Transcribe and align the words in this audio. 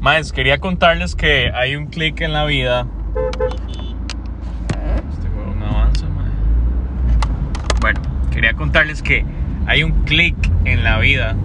Más, 0.00 0.32
quería 0.32 0.58
contarles 0.58 1.14
que 1.16 1.50
hay 1.52 1.74
un 1.76 1.86
clic 1.86 2.20
en 2.20 2.32
la 2.32 2.44
vida. 2.44 2.86
Este 5.10 5.28
no 5.58 5.66
avanza, 5.66 6.06
mae. 6.08 6.30
Bueno, 7.80 8.00
quería 8.30 8.54
contarles 8.54 9.02
que 9.02 9.24
hay 9.66 9.82
un 9.82 10.04
clic 10.04 10.36
en 10.64 10.84
la 10.84 10.98
vida 10.98 11.36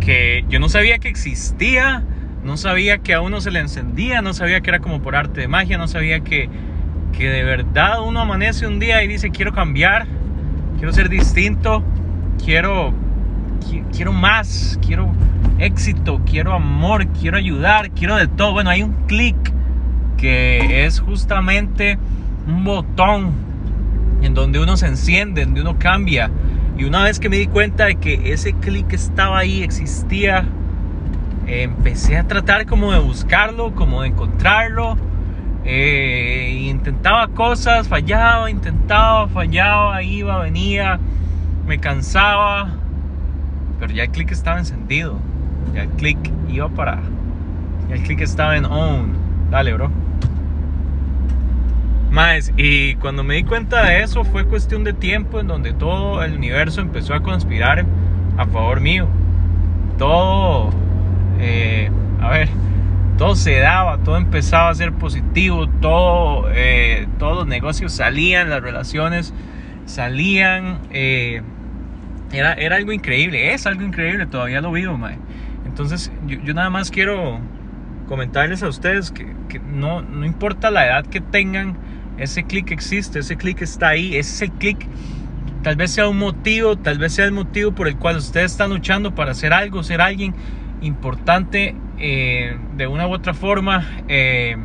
que 0.00 0.44
yo 0.48 0.60
no 0.60 0.68
sabía 0.68 0.98
que 0.98 1.08
existía, 1.08 2.04
no 2.44 2.56
sabía 2.56 2.98
que 2.98 3.14
a 3.14 3.20
uno 3.20 3.40
se 3.40 3.50
le 3.50 3.58
encendía, 3.60 4.22
no 4.22 4.34
sabía 4.34 4.60
que 4.60 4.70
era 4.70 4.78
como 4.78 5.00
por 5.00 5.16
arte 5.16 5.40
de 5.40 5.48
magia, 5.48 5.78
no 5.78 5.88
sabía 5.88 6.20
que, 6.20 6.48
que 7.12 7.28
de 7.28 7.42
verdad 7.42 8.02
uno 8.06 8.20
amanece 8.20 8.66
un 8.68 8.78
día 8.78 9.02
y 9.02 9.08
dice 9.08 9.30
quiero 9.30 9.52
cambiar, 9.52 10.06
quiero 10.76 10.92
ser 10.92 11.08
distinto, 11.08 11.82
quiero, 12.44 12.92
qui- 13.68 13.84
quiero 13.90 14.12
más, 14.12 14.78
quiero 14.86 15.12
éxito, 15.58 16.20
quiero 16.24 16.52
amor, 16.52 17.06
quiero 17.08 17.36
ayudar, 17.36 17.90
quiero 17.90 18.16
de 18.16 18.26
todo. 18.26 18.52
Bueno, 18.52 18.70
hay 18.70 18.82
un 18.82 18.92
clic 19.06 19.36
que 20.16 20.84
es 20.86 21.00
justamente 21.00 21.98
un 22.46 22.64
botón 22.64 23.32
en 24.22 24.34
donde 24.34 24.58
uno 24.60 24.76
se 24.76 24.86
enciende, 24.86 25.42
en 25.42 25.48
donde 25.48 25.60
uno 25.62 25.78
cambia. 25.78 26.30
Y 26.78 26.84
una 26.84 27.02
vez 27.04 27.18
que 27.20 27.28
me 27.28 27.36
di 27.36 27.46
cuenta 27.46 27.86
de 27.86 27.96
que 27.96 28.32
ese 28.32 28.52
clic 28.52 28.92
estaba 28.92 29.38
ahí, 29.38 29.62
existía, 29.62 30.44
empecé 31.46 32.18
a 32.18 32.24
tratar 32.24 32.66
como 32.66 32.92
de 32.92 32.98
buscarlo, 32.98 33.74
como 33.74 34.02
de 34.02 34.08
encontrarlo. 34.08 34.96
Eh, 35.64 36.66
intentaba 36.70 37.28
cosas, 37.28 37.88
fallaba, 37.88 38.50
intentaba, 38.50 39.26
fallaba, 39.28 40.02
iba, 40.02 40.38
venía, 40.38 40.98
me 41.66 41.78
cansaba. 41.78 42.74
Pero 43.80 43.92
ya 43.92 44.04
el 44.04 44.10
clic 44.10 44.30
estaba 44.30 44.58
encendido. 44.58 45.18
Ya 45.74 45.82
el 45.82 45.88
clic 45.90 46.18
iba 46.48 46.68
para. 46.68 47.00
El 47.90 48.02
clic 48.02 48.20
estaba 48.20 48.56
en 48.56 48.64
on. 48.64 49.12
Dale, 49.50 49.72
bro. 49.74 49.90
Más, 52.10 52.52
y 52.56 52.94
cuando 52.96 53.24
me 53.24 53.34
di 53.34 53.44
cuenta 53.44 53.84
de 53.84 54.02
eso 54.02 54.24
fue 54.24 54.46
cuestión 54.46 54.84
de 54.84 54.92
tiempo 54.92 55.38
en 55.38 55.48
donde 55.48 55.72
todo 55.72 56.22
el 56.22 56.34
universo 56.34 56.80
empezó 56.80 57.14
a 57.14 57.20
conspirar 57.20 57.84
a 58.38 58.46
favor 58.46 58.80
mío. 58.80 59.06
Todo, 59.98 60.70
eh, 61.38 61.90
a 62.20 62.30
ver, 62.30 62.48
todo 63.18 63.34
se 63.34 63.58
daba, 63.58 63.98
todo 63.98 64.16
empezaba 64.16 64.70
a 64.70 64.74
ser 64.74 64.92
positivo, 64.92 65.68
todo, 65.80 66.48
eh, 66.54 67.06
todos 67.18 67.36
los 67.36 67.46
negocios 67.46 67.92
salían, 67.92 68.50
las 68.50 68.62
relaciones 68.62 69.34
salían. 69.84 70.78
eh, 70.92 71.42
era, 72.32 72.54
era 72.54 72.76
algo 72.76 72.92
increíble, 72.92 73.54
es 73.54 73.66
algo 73.66 73.82
increíble, 73.82 74.26
todavía 74.26 74.60
lo 74.60 74.72
vivo, 74.72 74.96
mae. 74.98 75.16
Entonces, 75.76 76.10
yo, 76.26 76.54
nada 76.54 76.70
más 76.70 76.90
quiero 76.90 77.38
comentarles 78.08 78.62
a 78.62 78.68
ustedes 78.68 79.10
que, 79.10 79.26
no, 79.60 80.00
no 80.00 80.24
importa 80.24 80.70
la 80.70 80.86
edad 80.86 81.04
que 81.04 81.20
tengan, 81.20 81.76
ese 82.16 82.44
clic 82.44 82.70
existe, 82.70 83.18
ese 83.18 83.36
clic 83.36 83.60
está 83.60 83.88
ahí, 83.88 84.16
ese 84.16 84.48
clic. 84.48 84.86
Tal 85.62 85.76
vez 85.76 85.90
sea 85.90 86.08
un 86.08 86.16
motivo, 86.16 86.76
tal 86.76 86.96
vez 86.96 87.12
sea 87.12 87.26
el 87.26 87.32
motivo 87.32 87.72
por 87.72 87.88
el 87.88 87.98
cual 87.98 88.16
ustedes 88.16 88.52
están 88.52 88.70
luchando 88.70 89.14
para 89.14 89.32
hacer 89.32 89.52
algo, 89.52 89.82
ser 89.82 90.00
alguien 90.00 90.34
importante 90.80 91.76
eh, 91.98 92.56
de 92.78 92.86
una 92.86 93.06
u 93.06 93.12
otra 93.12 93.34
forma. 93.34 93.84
eh, 94.08 94.56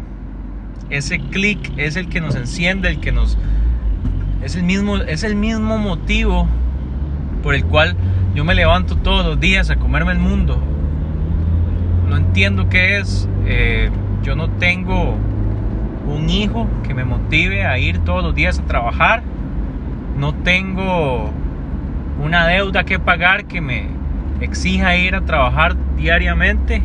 ese 0.90 1.20
clic 1.20 1.74
es 1.76 1.98
el 1.98 2.08
que 2.08 2.22
nos 2.22 2.36
enciende, 2.36 2.88
el 2.88 3.02
que 3.02 3.12
nos... 3.12 3.38
Es 4.42 4.56
el 4.56 4.64
mismo, 4.64 4.96
es 4.96 5.26
el 5.26 5.36
mismo 5.36 5.78
motivo 5.78 6.48
por 7.44 7.54
el 7.54 7.66
cual 7.66 7.98
yo 8.34 8.46
me 8.46 8.56
levanto 8.56 8.96
todos 8.96 9.26
los 9.26 9.42
días 9.42 9.70
a 9.70 9.76
comerme 9.76 10.14
el 10.14 10.20
mundo. 10.20 10.71
Entiendo 12.32 12.70
qué 12.70 12.98
es. 12.98 13.28
eh, 13.46 13.90
yo 14.24 14.38
no 14.38 14.50
tengo 14.52 15.18
un 16.08 16.30
hijo 16.30 16.66
que 16.82 16.94
me 16.94 17.04
motive 17.04 17.66
a 17.66 17.78
ir 17.78 18.00
todos 18.06 18.24
los 18.24 18.34
días 18.34 18.58
a 18.58 18.64
trabajar. 18.64 19.22
No 20.18 20.34
tengo 20.34 21.30
una 22.24 22.48
deuda 22.48 22.86
que 22.86 23.00
pagar 23.00 23.44
que 23.44 23.60
me 23.60 23.88
exija 24.40 24.96
ir 24.96 25.14
a 25.14 25.26
trabajar 25.26 25.76
diariamente. 25.98 26.82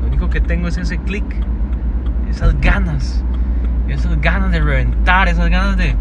Lo 0.00 0.06
único 0.06 0.30
que 0.30 0.40
tengo 0.40 0.68
es 0.68 0.78
ese 0.78 0.96
clic, 0.96 1.26
esas 2.30 2.58
ganas, 2.58 3.22
esas 3.88 4.18
ganas 4.22 4.52
de 4.52 4.60
reventar, 4.62 5.28
esas 5.28 5.50
ganas 5.50 5.76
de 5.76 5.94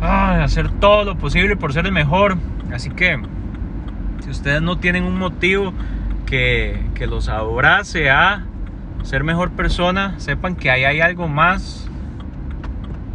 hacer 0.00 0.70
todo 0.78 1.02
lo 1.02 1.16
posible 1.18 1.56
por 1.56 1.72
ser 1.72 1.86
el 1.86 1.92
mejor. 1.92 2.38
Así 2.72 2.88
que 2.88 3.18
si 4.20 4.30
ustedes 4.30 4.62
no 4.62 4.78
tienen 4.78 5.02
un 5.02 5.18
motivo 5.18 5.72
que, 6.26 6.78
que 6.94 7.06
los 7.06 7.28
abrace 7.28 8.10
a 8.10 8.44
ser 9.02 9.24
mejor 9.24 9.52
persona, 9.52 10.14
sepan 10.18 10.56
que 10.56 10.70
ahí 10.70 10.84
hay 10.84 11.00
algo 11.00 11.28
más 11.28 11.88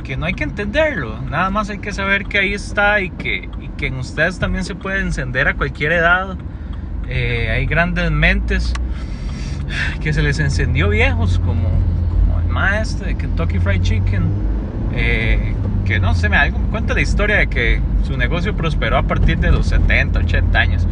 que 0.01 0.17
no 0.17 0.25
hay 0.25 0.33
que 0.33 0.43
entenderlo, 0.43 1.21
nada 1.29 1.49
más 1.49 1.69
hay 1.69 1.79
que 1.79 1.93
saber 1.93 2.25
que 2.25 2.39
ahí 2.39 2.53
está 2.53 3.01
y 3.01 3.11
que, 3.11 3.49
y 3.59 3.69
que 3.77 3.87
en 3.87 3.97
ustedes 3.97 4.39
también 4.39 4.63
se 4.63 4.75
puede 4.75 4.99
encender 4.99 5.47
a 5.47 5.53
cualquier 5.53 5.91
edad. 5.91 6.37
Eh, 7.07 7.49
hay 7.51 7.65
grandes 7.65 8.09
mentes 8.09 8.73
que 10.01 10.13
se 10.13 10.21
les 10.21 10.39
encendió 10.39 10.89
viejos, 10.89 11.39
como, 11.39 11.69
el 12.43 12.47
maestro 12.47 13.07
de 13.07 13.15
Kentucky 13.15 13.59
Fried 13.59 13.81
Chicken, 13.81 14.23
eh, 14.93 15.53
que 15.85 15.99
no 15.99 16.13
sé, 16.15 16.29
me, 16.29 16.37
algo, 16.37 16.57
cuenta 16.71 16.93
la 16.93 17.01
historia 17.01 17.37
de 17.37 17.47
que 17.47 17.79
su 18.03 18.17
negocio 18.17 18.55
prosperó 18.55 18.97
a 18.97 19.03
partir 19.03 19.37
de 19.39 19.51
los 19.51 19.67
70, 19.67 20.19
80 20.19 20.59
años, 20.59 20.87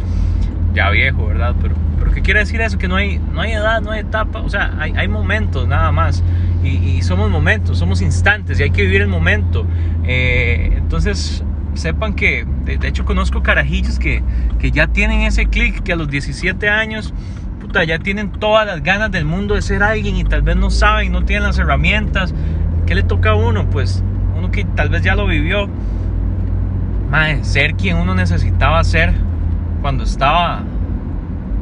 ya 0.72 0.90
viejo, 0.90 1.26
¿verdad? 1.26 1.54
Pero, 1.60 1.74
pero 2.00 2.10
¿qué 2.10 2.22
quiere 2.22 2.40
decir 2.40 2.60
eso? 2.60 2.78
Que 2.78 2.88
no 2.88 2.96
hay, 2.96 3.18
no 3.18 3.40
hay 3.40 3.52
edad, 3.52 3.80
no 3.80 3.92
hay 3.92 4.00
etapa, 4.00 4.40
o 4.40 4.48
sea, 4.48 4.74
hay, 4.80 4.92
hay 4.96 5.06
momentos 5.06 5.68
nada 5.68 5.92
más, 5.92 6.24
y, 6.64 6.70
y 6.70 7.02
somos 7.02 7.30
momentos, 7.30 7.78
somos 7.78 8.02
instantes, 8.02 8.58
y 8.58 8.64
hay 8.64 8.70
que 8.70 8.82
vivir 8.82 9.02
el 9.02 9.08
momento. 9.08 9.64
Eh, 10.04 10.74
entonces, 10.76 11.44
sepan 11.74 12.14
que, 12.14 12.44
de, 12.64 12.78
de 12.78 12.88
hecho, 12.88 13.04
conozco 13.04 13.44
carajillos 13.44 14.00
que, 14.00 14.24
que 14.58 14.72
ya 14.72 14.88
tienen 14.88 15.20
ese 15.20 15.46
clic, 15.46 15.82
que 15.84 15.92
a 15.92 15.96
los 15.96 16.08
17 16.08 16.68
años 16.68 17.14
puta, 17.60 17.84
ya 17.84 17.98
tienen 17.98 18.32
todas 18.32 18.66
las 18.66 18.82
ganas 18.82 19.12
del 19.12 19.24
mundo 19.24 19.54
de 19.54 19.62
ser 19.62 19.82
alguien 19.82 20.16
y 20.16 20.24
tal 20.24 20.42
vez 20.42 20.56
no 20.56 20.70
saben, 20.70 21.12
no 21.12 21.24
tienen 21.24 21.44
las 21.44 21.58
herramientas. 21.58 22.34
¿Qué 22.86 22.94
le 22.94 23.02
toca 23.02 23.30
a 23.30 23.34
uno? 23.34 23.70
Pues 23.70 24.02
uno 24.36 24.50
que 24.50 24.64
tal 24.64 24.88
vez 24.88 25.02
ya 25.02 25.14
lo 25.14 25.26
vivió. 25.26 25.68
Mae, 27.10 27.44
ser 27.44 27.74
quien 27.74 27.96
uno 27.96 28.14
necesitaba 28.14 28.82
ser 28.82 29.12
cuando 29.82 30.04
estaba, 30.04 30.62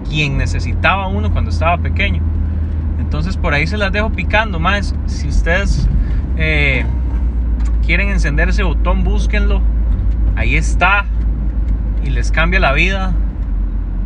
quien 0.08 0.38
necesitaba 0.38 1.08
uno 1.08 1.32
cuando 1.32 1.50
estaba 1.50 1.78
pequeño. 1.78 2.22
Entonces 2.98 3.36
por 3.36 3.54
ahí 3.54 3.66
se 3.66 3.76
las 3.76 3.92
dejo 3.92 4.10
picando, 4.10 4.58
más. 4.58 4.94
Si 5.06 5.28
ustedes 5.28 5.88
eh, 6.36 6.84
quieren 7.86 8.10
encender 8.10 8.48
ese 8.48 8.62
botón, 8.62 9.04
búsquenlo. 9.04 9.62
Ahí 10.36 10.56
está. 10.56 11.04
Y 12.04 12.10
les 12.10 12.30
cambia 12.30 12.60
la 12.60 12.72
vida. 12.72 13.14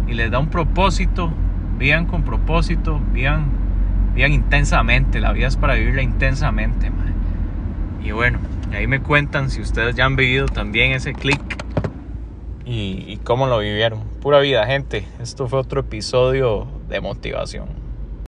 Y 0.09 0.15
les 0.15 0.31
da 0.31 0.39
un 0.39 0.49
propósito. 0.49 1.33
Vivan 1.79 2.07
con 2.07 2.23
propósito. 2.23 3.01
Vivan, 3.13 3.47
vivan 4.15 4.33
intensamente. 4.33 5.21
La 5.21 5.33
vida 5.33 5.49
es 5.49 5.57
para 5.57 5.75
vivirla 5.75 6.03
intensamente, 6.03 6.91
mae. 6.91 7.13
Y 8.07 8.13
bueno, 8.13 8.39
ahí 8.73 8.87
me 8.87 9.01
cuentan 9.01 9.51
si 9.51 9.61
ustedes 9.61 9.95
ya 9.95 10.05
han 10.05 10.17
vivido 10.17 10.47
también 10.47 10.93
ese 10.93 11.13
clic. 11.13 11.62
Y, 12.65 13.05
y 13.09 13.19
cómo 13.19 13.47
lo 13.47 13.59
vivieron. 13.59 14.01
Pura 14.21 14.41
vida, 14.41 14.67
gente. 14.67 15.07
Esto 15.21 15.49
fue 15.49 15.59
otro 15.59 15.81
episodio 15.81 16.67
de 16.89 17.01
motivación. 17.01 17.82